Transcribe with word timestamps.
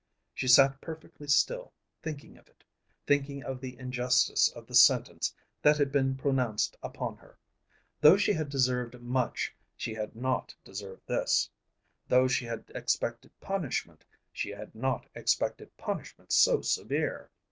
She 0.33 0.47
sat 0.47 0.81
perfectly 0.81 1.27
still, 1.27 1.73
thinking 2.01 2.35
of 2.35 2.47
it, 2.47 2.63
thinking 3.05 3.43
of 3.43 3.61
the 3.61 3.77
injustice 3.77 4.49
of 4.49 4.65
the 4.65 4.73
sentence 4.73 5.35
that 5.61 5.77
had 5.77 5.91
been 5.91 6.17
pronounced 6.17 6.75
upon 6.81 7.17
her. 7.17 7.37
Though 7.99 8.17
she 8.17 8.33
had 8.33 8.49
deserved 8.49 8.99
much, 8.99 9.53
she 9.77 9.93
had 9.93 10.15
not 10.15 10.55
deserved 10.63 11.05
this. 11.05 11.51
Though 12.07 12.27
she 12.27 12.45
had 12.45 12.71
expected 12.73 13.29
punishment, 13.39 14.03
she 14.33 14.49
had 14.49 14.73
not 14.73 15.07
expected 15.13 15.77
punishment 15.77 16.31
so 16.31 16.61
severe. 16.61 17.29